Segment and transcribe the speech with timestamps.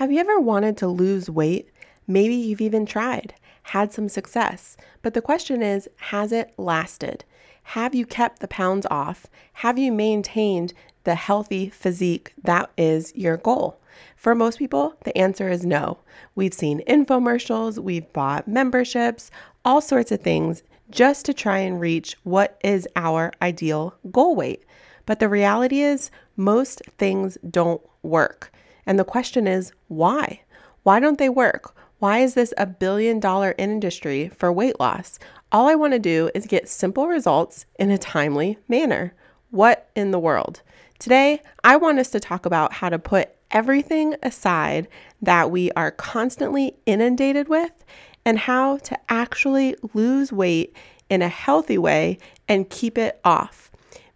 [0.00, 1.68] Have you ever wanted to lose weight?
[2.06, 7.22] Maybe you've even tried, had some success, but the question is has it lasted?
[7.64, 9.26] Have you kept the pounds off?
[9.52, 10.72] Have you maintained
[11.04, 13.78] the healthy physique that is your goal?
[14.16, 15.98] For most people, the answer is no.
[16.34, 19.30] We've seen infomercials, we've bought memberships,
[19.66, 24.64] all sorts of things just to try and reach what is our ideal goal weight.
[25.04, 28.50] But the reality is, most things don't work.
[28.90, 30.40] And the question is, why?
[30.82, 31.76] Why don't they work?
[32.00, 35.20] Why is this a billion dollar industry for weight loss?
[35.52, 39.14] All I want to do is get simple results in a timely manner.
[39.52, 40.62] What in the world?
[40.98, 44.88] Today, I want us to talk about how to put everything aside
[45.22, 47.84] that we are constantly inundated with
[48.24, 50.74] and how to actually lose weight
[51.08, 52.18] in a healthy way
[52.48, 53.69] and keep it off.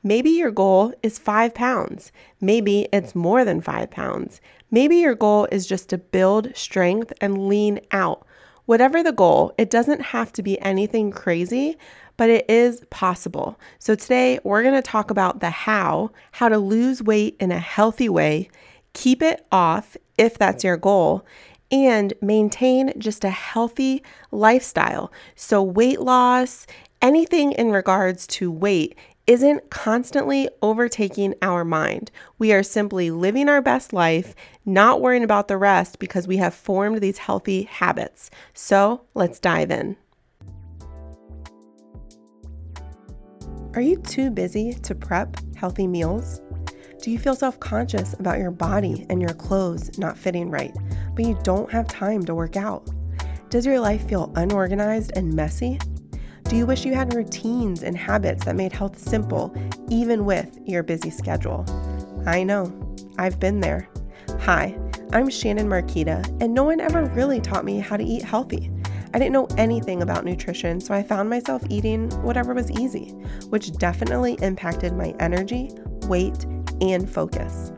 [0.06, 2.12] Maybe your goal is five pounds.
[2.38, 4.42] Maybe it's more than five pounds.
[4.70, 8.26] Maybe your goal is just to build strength and lean out.
[8.66, 11.78] Whatever the goal, it doesn't have to be anything crazy,
[12.18, 13.58] but it is possible.
[13.78, 17.58] So today we're going to talk about the how, how to lose weight in a
[17.58, 18.50] healthy way,
[18.92, 21.24] keep it off if that's your goal,
[21.70, 25.10] and maintain just a healthy lifestyle.
[25.34, 26.66] So, weight loss,
[27.02, 32.10] anything in regards to weight isn't constantly overtaking our mind.
[32.38, 34.34] We are simply living our best life,
[34.66, 38.30] not worrying about the rest because we have formed these healthy habits.
[38.52, 39.96] So let's dive in.
[43.74, 46.40] Are you too busy to prep healthy meals?
[47.02, 50.72] Do you feel self conscious about your body and your clothes not fitting right,
[51.14, 52.88] but you don't have time to work out?
[53.50, 55.78] Does your life feel unorganized and messy?
[56.44, 59.54] Do you wish you had routines and habits that made health simple,
[59.88, 61.64] even with your busy schedule?
[62.26, 62.72] I know,
[63.18, 63.88] I've been there.
[64.40, 64.78] Hi,
[65.12, 68.70] I'm Shannon Marqueta, and no one ever really taught me how to eat healthy.
[69.14, 73.10] I didn't know anything about nutrition, so I found myself eating whatever was easy,
[73.48, 75.70] which definitely impacted my energy,
[76.08, 76.44] weight,
[76.80, 77.72] and focus.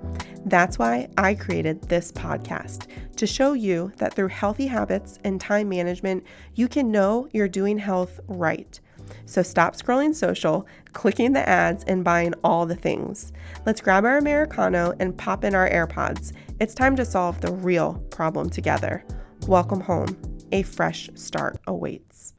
[0.46, 2.86] That's why I created this podcast
[3.16, 6.22] to show you that through healthy habits and time management,
[6.54, 8.78] you can know you're doing health right.
[9.24, 13.32] So stop scrolling social, clicking the ads, and buying all the things.
[13.66, 16.32] Let's grab our Americano and pop in our AirPods.
[16.60, 19.04] It's time to solve the real problem together.
[19.48, 20.16] Welcome home.
[20.52, 22.34] A fresh start awaits.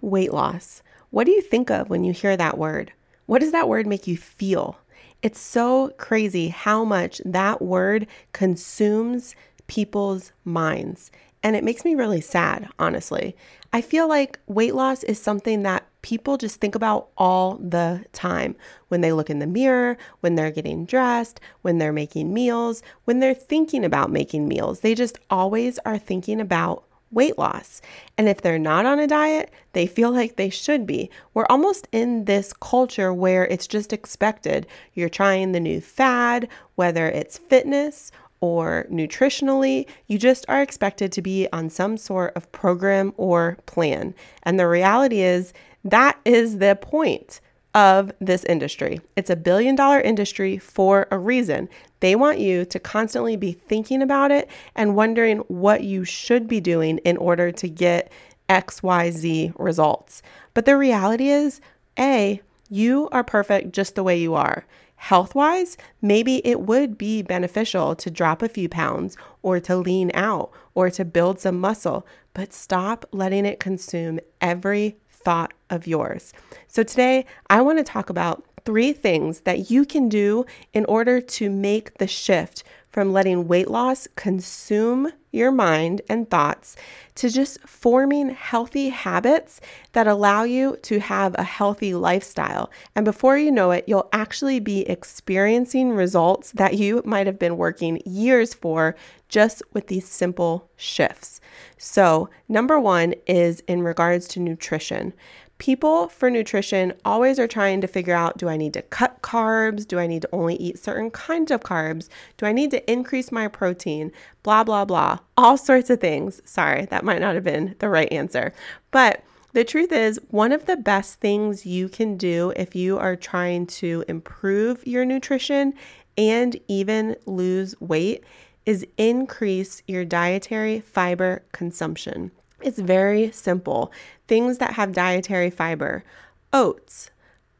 [0.00, 0.82] Weight loss.
[1.10, 2.92] What do you think of when you hear that word?
[3.26, 4.76] What does that word make you feel?
[5.22, 9.34] It's so crazy how much that word consumes
[9.66, 11.10] people's minds.
[11.42, 13.36] And it makes me really sad, honestly.
[13.72, 18.56] I feel like weight loss is something that people just think about all the time
[18.88, 23.18] when they look in the mirror, when they're getting dressed, when they're making meals, when
[23.18, 24.80] they're thinking about making meals.
[24.80, 27.80] They just always are thinking about weight loss.
[28.16, 31.10] And if they're not on a diet, they feel like they should be.
[31.34, 34.66] We're almost in this culture where it's just expected.
[34.94, 41.22] You're trying the new fad, whether it's fitness or nutritionally, you just are expected to
[41.22, 44.14] be on some sort of program or plan.
[44.44, 45.52] And the reality is,
[45.84, 47.40] that is the point
[47.74, 49.00] of this industry.
[49.16, 51.68] It's a billion dollar industry for a reason.
[52.00, 56.60] They want you to constantly be thinking about it and wondering what you should be
[56.60, 58.10] doing in order to get
[58.48, 60.22] XYZ results.
[60.54, 61.60] But the reality is,
[61.98, 62.40] A,
[62.70, 64.64] you are perfect just the way you are.
[64.96, 70.10] Health wise, maybe it would be beneficial to drop a few pounds or to lean
[70.12, 72.04] out or to build some muscle,
[72.34, 74.96] but stop letting it consume every
[75.28, 76.32] thought of yours.
[76.68, 81.20] So, today I want to talk about three things that you can do in order
[81.20, 86.74] to make the shift from letting weight loss consume your mind and thoughts
[87.14, 89.60] to just forming healthy habits
[89.92, 92.70] that allow you to have a healthy lifestyle.
[92.94, 97.56] And before you know it, you'll actually be experiencing results that you might have been
[97.56, 98.96] working years for
[99.28, 101.40] just with these simple shifts.
[101.76, 105.12] So, number one is in regards to nutrition.
[105.58, 109.86] People for nutrition always are trying to figure out do I need to cut carbs?
[109.86, 112.08] Do I need to only eat certain kinds of carbs?
[112.36, 114.12] Do I need to increase my protein?
[114.44, 115.18] Blah, blah, blah.
[115.36, 116.40] All sorts of things.
[116.44, 118.52] Sorry, that might not have been the right answer.
[118.92, 123.16] But the truth is, one of the best things you can do if you are
[123.16, 125.74] trying to improve your nutrition
[126.16, 128.22] and even lose weight
[128.64, 132.30] is increase your dietary fiber consumption.
[132.60, 133.92] It's very simple.
[134.26, 136.04] Things that have dietary fiber
[136.52, 137.10] oats,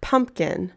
[0.00, 0.72] pumpkin,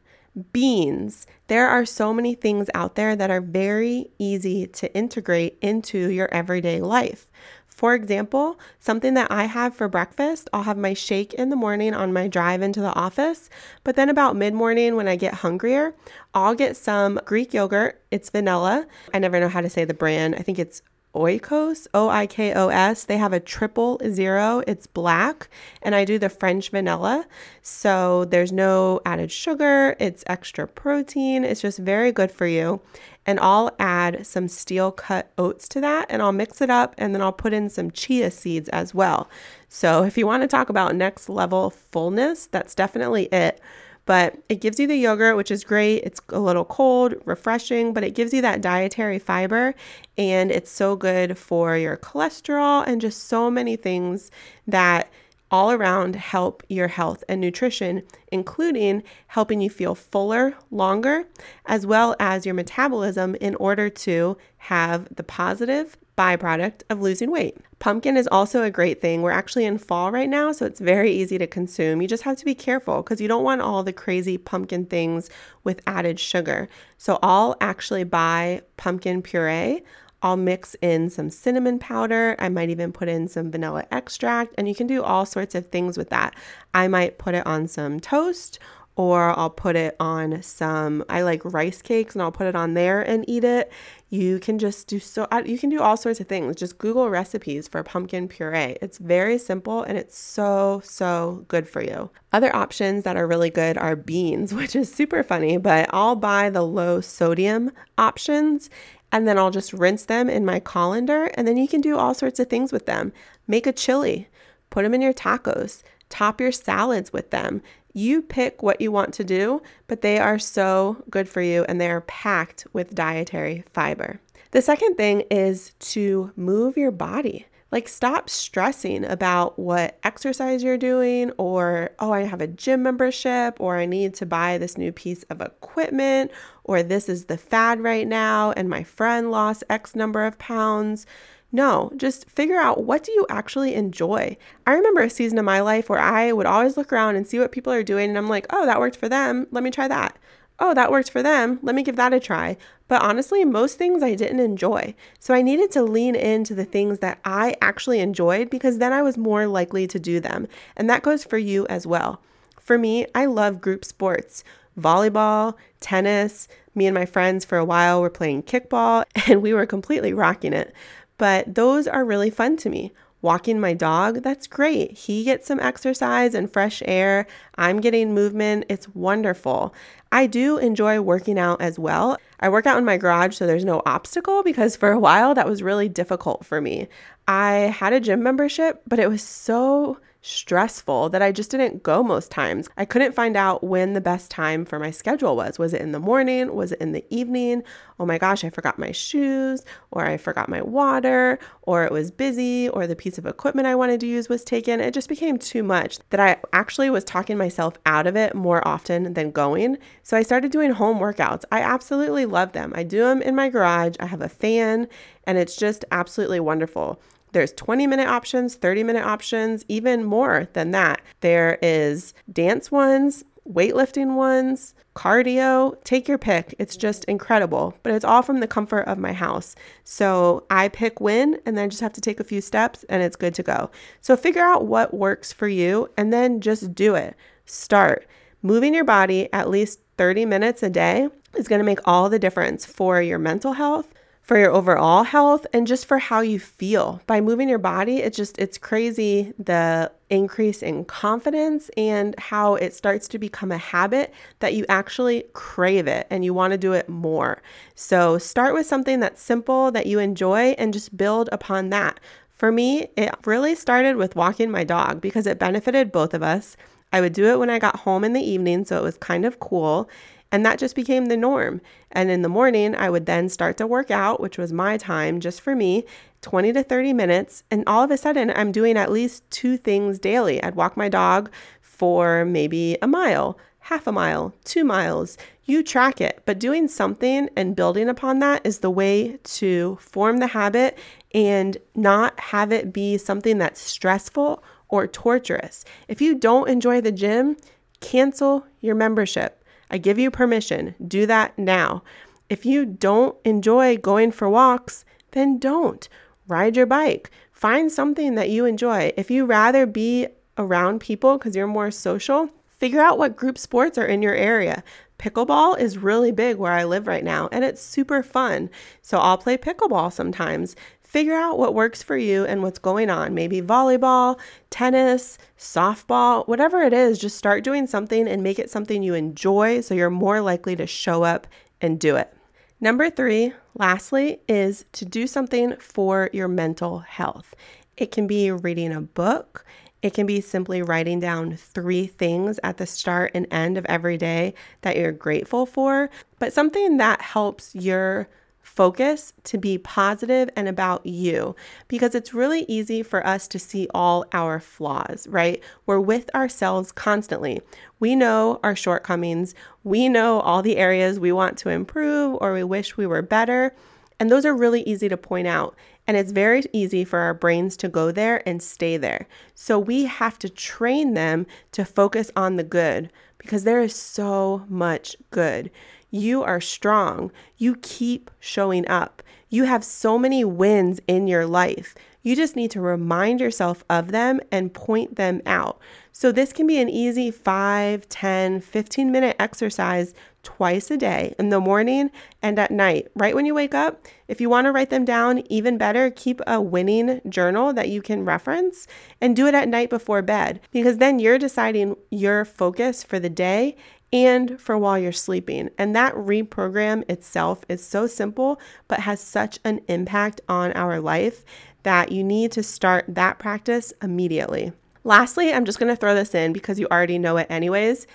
[0.53, 1.27] beans.
[1.47, 6.29] There are so many things out there that are very easy to integrate into your
[6.33, 7.27] everyday life.
[7.68, 11.95] For example, something that I have for breakfast, I'll have my shake in the morning
[11.95, 13.50] on my drive into the office.
[13.83, 15.95] But then about mid morning, when I get hungrier,
[16.33, 18.00] I'll get some Greek yogurt.
[18.12, 18.85] It's vanilla.
[19.13, 20.35] I never know how to say the brand.
[20.35, 20.83] I think it's
[21.13, 23.04] Oikos, O I K O S.
[23.04, 24.63] They have a triple zero.
[24.68, 25.50] It's black,
[25.81, 27.25] and I do the French vanilla.
[27.62, 31.44] So there's no added sugar, it's extra protein.
[31.44, 32.81] It's just very good for you.
[33.25, 37.14] And I'll add some steel cut oats to that and I'll mix it up and
[37.14, 39.30] then I'll put in some chia seeds as well.
[39.69, 43.62] So if you want to talk about next level fullness, that's definitely it.
[44.06, 46.03] But it gives you the yogurt, which is great.
[46.03, 49.75] It's a little cold, refreshing, but it gives you that dietary fiber
[50.18, 54.31] and it's so good for your cholesterol and just so many things
[54.68, 55.09] that
[55.51, 58.01] all around help your health and nutrition,
[58.31, 61.25] including helping you feel fuller longer,
[61.65, 67.58] as well as your metabolism in order to have the positive byproduct of losing weight.
[67.80, 69.22] Pumpkin is also a great thing.
[69.22, 72.02] We're actually in fall right now, so it's very easy to consume.
[72.02, 75.30] You just have to be careful because you don't want all the crazy pumpkin things
[75.63, 76.69] with added sugar.
[76.98, 79.84] So I'll actually buy pumpkin puree.
[80.24, 82.36] I'll mix in some cinnamon powder.
[82.38, 85.68] I might even put in some vanilla extract, and you can do all sorts of
[85.68, 86.36] things with that.
[86.75, 88.60] I might put it on some toast
[89.01, 92.75] or I'll put it on some I like rice cakes and I'll put it on
[92.75, 93.71] there and eat it.
[94.09, 96.56] You can just do so you can do all sorts of things.
[96.56, 98.77] Just Google recipes for pumpkin puree.
[98.81, 102.12] It's very simple and it's so so good for you.
[102.31, 106.50] Other options that are really good are beans, which is super funny, but I'll buy
[106.50, 108.69] the low sodium options
[109.12, 112.13] and then I'll just rinse them in my colander and then you can do all
[112.13, 113.12] sorts of things with them.
[113.47, 114.27] Make a chili,
[114.69, 117.63] put them in your tacos, top your salads with them.
[117.94, 121.81] You pick what you want to do, but they are so good for you and
[121.81, 124.22] they are packed with dietary fiber.
[124.52, 127.48] The second thing is to move your body.
[127.72, 133.56] Like, stop stressing about what exercise you're doing, or, oh, I have a gym membership,
[133.62, 136.31] or I need to buy this new piece of equipment,
[136.66, 141.06] or this is the fad right now, and my friend lost X number of pounds.
[141.51, 144.38] No, just figure out what do you actually enjoy.
[144.65, 147.39] I remember a season of my life where I would always look around and see
[147.39, 149.48] what people are doing and I'm like, "Oh, that worked for them.
[149.51, 150.18] Let me try that."
[150.59, 151.59] Oh, that worked for them.
[151.63, 152.56] Let me give that a try.
[152.88, 154.94] But honestly, most things I didn't enjoy.
[155.19, 159.01] So I needed to lean into the things that I actually enjoyed because then I
[159.01, 160.47] was more likely to do them.
[160.77, 162.21] And that goes for you as well.
[162.59, 164.44] For me, I love group sports
[164.80, 166.47] volleyball, tennis.
[166.75, 170.54] Me and my friends for a while were playing kickball and we were completely rocking
[170.54, 170.74] it.
[171.21, 172.94] But those are really fun to me.
[173.21, 174.97] Walking my dog, that's great.
[174.97, 177.27] He gets some exercise and fresh air.
[177.59, 178.65] I'm getting movement.
[178.69, 179.71] It's wonderful.
[180.12, 182.18] I do enjoy working out as well.
[182.39, 185.47] I work out in my garage, so there's no obstacle because for a while that
[185.47, 186.88] was really difficult for me.
[187.27, 192.03] I had a gym membership, but it was so stressful that I just didn't go
[192.03, 192.69] most times.
[192.77, 195.57] I couldn't find out when the best time for my schedule was.
[195.57, 196.56] Was it in the morning?
[196.56, 197.63] Was it in the evening?
[198.00, 202.12] Oh my gosh, I forgot my shoes, or I forgot my water, or it was
[202.12, 204.79] busy, or the piece of equipment I wanted to use was taken.
[204.79, 208.68] It just became too much that I actually was talking myself out of it more
[208.68, 209.77] often than going.
[210.03, 211.44] So I started doing home workouts.
[211.51, 212.73] I absolutely love them.
[212.75, 213.95] I do them in my garage.
[214.00, 214.88] I have a fan,
[215.25, 217.01] and it's just absolutely wonderful.
[217.31, 221.02] There's 20 minute options, 30 minute options, even more than that.
[221.21, 226.54] There is dance ones, weightlifting ones, cardio, take your pick.
[226.59, 229.56] It's just incredible, but it's all from the comfort of my house.
[229.83, 233.16] So I pick when and then just have to take a few steps and it's
[233.16, 233.71] good to go.
[234.02, 237.16] So figure out what works for you and then just do it.
[237.45, 238.07] Start.
[238.42, 242.19] Moving your body at least 30 minutes a day is going to make all the
[242.19, 243.88] difference for your mental health,
[244.31, 247.02] for your overall health and just for how you feel.
[247.06, 252.73] By moving your body, it's just it's crazy the increase in confidence and how it
[252.73, 256.71] starts to become a habit that you actually crave it and you want to do
[256.71, 257.42] it more.
[257.76, 262.00] So, start with something that's simple that you enjoy and just build upon that.
[262.30, 266.56] For me, it really started with walking my dog because it benefited both of us.
[266.94, 269.26] I would do it when I got home in the evening, so it was kind
[269.26, 269.90] of cool.
[270.31, 271.61] And that just became the norm.
[271.92, 275.19] And in the morning, I would then start to work out, which was my time
[275.19, 275.85] just for me,
[276.21, 277.44] 20 to 30 minutes.
[277.52, 280.42] And all of a sudden, I'm doing at least two things daily.
[280.42, 285.18] I'd walk my dog for maybe a mile, half a mile, two miles.
[285.44, 290.18] You track it, but doing something and building upon that is the way to form
[290.18, 290.78] the habit
[291.14, 295.66] and not have it be something that's stressful or torturous.
[295.88, 297.35] If you don't enjoy the gym,
[297.81, 299.41] cancel your membership.
[299.71, 300.75] I give you permission.
[300.85, 301.81] Do that now.
[302.30, 305.87] If you don't enjoy going for walks, then don't.
[306.28, 307.09] Ride your bike.
[307.31, 308.92] Find something that you enjoy.
[308.95, 313.78] If you rather be around people because you're more social, figure out what group sports
[313.78, 314.63] are in your area.
[314.99, 318.49] Pickleball is really big where I live right now and it's super fun.
[318.81, 320.56] So I'll play pickleball sometimes.
[320.92, 323.14] Figure out what works for you and what's going on.
[323.14, 324.19] Maybe volleyball,
[324.50, 329.62] tennis, softball, whatever it is, just start doing something and make it something you enjoy
[329.62, 331.28] so you're more likely to show up
[331.62, 332.14] and do it.
[332.60, 337.36] Number three, lastly, is to do something for your mental health.
[337.78, 339.45] It can be reading a book,
[339.81, 343.95] it can be simply writing down three things at the start and end of every
[343.95, 348.10] day that you're grateful for, but something that helps your
[348.42, 351.36] focus to be positive and about you
[351.68, 355.42] because it's really easy for us to see all our flaws, right?
[355.66, 357.42] We're with ourselves constantly.
[357.80, 362.44] We know our shortcomings, we know all the areas we want to improve or we
[362.44, 363.56] wish we were better.
[364.00, 365.56] And those are really easy to point out.
[365.88, 369.07] And it's very easy for our brains to go there and stay there.
[369.36, 374.45] So we have to train them to focus on the good because there is so
[374.50, 375.52] much good.
[375.92, 377.12] You are strong.
[377.38, 379.04] You keep showing up.
[379.30, 381.76] You have so many wins in your life.
[382.04, 385.60] You just need to remind yourself of them and point them out.
[385.92, 389.94] So, this can be an easy 5, 10, 15 minute exercise
[390.24, 393.86] twice a day in the morning and at night, right when you wake up.
[394.07, 397.81] If you want to write them down, even better, keep a winning journal that you
[397.81, 398.68] can reference
[399.00, 403.10] and do it at night before bed because then you're deciding your focus for the
[403.10, 403.56] day
[403.94, 405.50] and for while you're sleeping.
[405.57, 411.26] And that reprogram itself is so simple, but has such an impact on our life
[411.64, 414.52] that you need to start that practice immediately.
[414.83, 417.86] Lastly, I'm just to throw this in because you already know it anyways,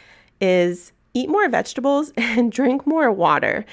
[0.40, 3.64] is eat more vegetables and drink more water.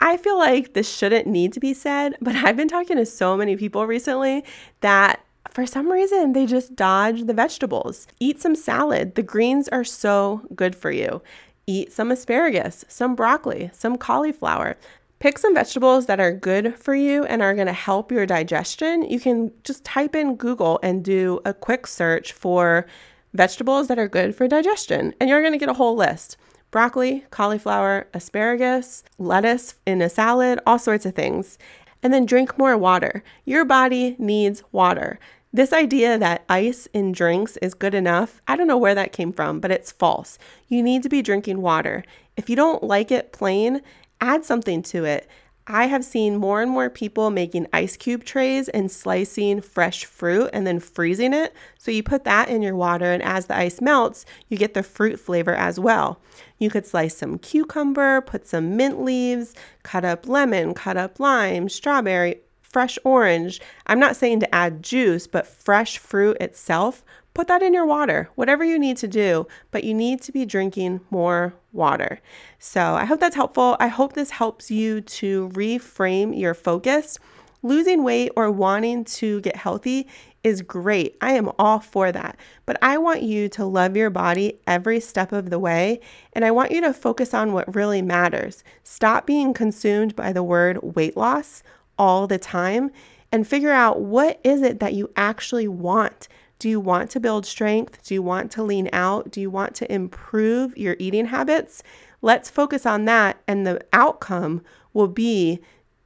[0.00, 3.36] I feel like this shouldn't need to be said, but I've been talking to so
[3.36, 4.44] many people recently
[4.80, 8.06] that for some reason they just dodge the vegetables.
[8.18, 9.14] Eat some salad.
[9.14, 11.22] The greens are so good for you.
[11.66, 14.76] Eat some asparagus, some broccoli, some cauliflower.
[15.18, 19.02] Pick some vegetables that are good for you and are going to help your digestion.
[19.02, 22.86] You can just type in Google and do a quick search for
[23.34, 26.36] vegetables that are good for digestion, and you're going to get a whole list
[26.72, 31.58] broccoli, cauliflower, asparagus, lettuce in a salad, all sorts of things.
[32.02, 33.24] And then drink more water.
[33.46, 35.18] Your body needs water.
[35.56, 39.32] This idea that ice in drinks is good enough, I don't know where that came
[39.32, 40.38] from, but it's false.
[40.68, 42.04] You need to be drinking water.
[42.36, 43.80] If you don't like it plain,
[44.20, 45.26] add something to it.
[45.66, 50.50] I have seen more and more people making ice cube trays and slicing fresh fruit
[50.52, 51.54] and then freezing it.
[51.78, 54.82] So you put that in your water, and as the ice melts, you get the
[54.82, 56.20] fruit flavor as well.
[56.58, 61.70] You could slice some cucumber, put some mint leaves, cut up lemon, cut up lime,
[61.70, 62.42] strawberry,
[62.76, 63.58] fresh orange.
[63.86, 68.28] I'm not saying to add juice, but fresh fruit itself put that in your water,
[68.34, 72.20] whatever you need to do, but you need to be drinking more water.
[72.58, 73.78] So I hope that's helpful.
[73.80, 77.18] I hope this helps you to reframe your focus.
[77.62, 80.06] Losing weight or wanting to get healthy
[80.44, 81.16] is great.
[81.22, 82.36] I am all for that.
[82.66, 86.00] But I want you to love your body every step of the way.
[86.34, 88.62] And I want you to focus on what really matters.
[88.84, 91.62] Stop being consumed by the word weight loss
[91.98, 92.90] all the time
[93.32, 97.44] and figure out what is it that you actually want do you want to build
[97.44, 98.02] strength?
[98.04, 99.30] Do you want to lean out?
[99.30, 101.82] Do you want to improve your eating habits?
[102.22, 104.62] Let's focus on that, and the outcome
[104.94, 105.60] will be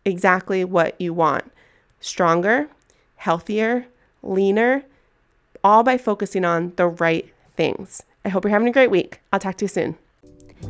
[0.05, 1.51] exactly what you want
[2.01, 2.67] stronger,
[3.17, 3.87] healthier,
[4.23, 4.83] leaner,
[5.63, 8.03] all by focusing on the right things.
[8.25, 9.21] I hope you're having a great week.
[9.33, 9.97] I'll talk to you soon.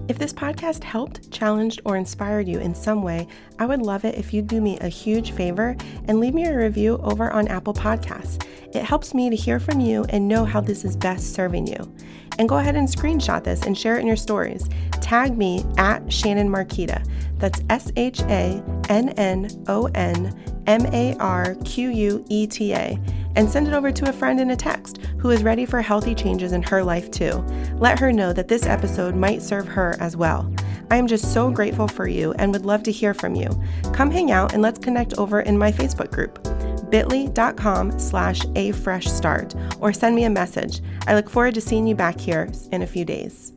[0.09, 3.29] If this podcast helped, challenged, or inspired you in some way,
[3.59, 5.77] I would love it if you'd do me a huge favor
[6.09, 8.45] and leave me a review over on Apple Podcasts.
[8.75, 11.93] It helps me to hear from you and know how this is best serving you.
[12.39, 14.69] And go ahead and screenshot this and share it in your stories.
[15.01, 17.05] Tag me at Shannon Marqueta.
[17.39, 22.73] That's S H A N N O N M A R Q U E T
[22.75, 22.99] A
[23.37, 26.15] and send it over to a friend in a text who is ready for healthy
[26.15, 27.45] changes in her life too.
[27.77, 30.53] Let her know that this episode might serve her as well.
[30.91, 33.49] I am just so grateful for you and would love to hear from you.
[33.93, 36.43] Come hang out and let's connect over in my Facebook group
[36.91, 40.81] bit.ly.com slash a fresh start or send me a message.
[41.07, 43.53] I look forward to seeing you back here in a few days.